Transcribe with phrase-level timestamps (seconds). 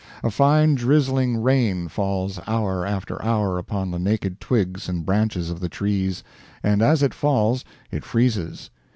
[0.23, 5.59] A fine drizzling rain falls hour after hour upon the naked twigs and branches of
[5.59, 6.23] the trees,
[6.63, 8.71] and as it falls it freezes.